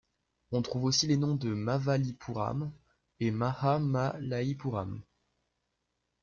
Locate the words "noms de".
1.15-1.53